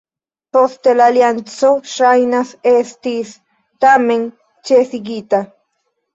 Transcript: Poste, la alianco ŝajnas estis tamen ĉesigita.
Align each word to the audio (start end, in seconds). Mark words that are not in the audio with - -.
Poste, 0.55 0.93
la 0.95 1.09
alianco 1.11 1.69
ŝajnas 1.91 2.55
estis 2.73 3.35
tamen 3.87 4.27
ĉesigita. 4.73 5.45